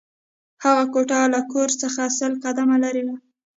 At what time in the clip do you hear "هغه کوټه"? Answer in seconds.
0.63-1.19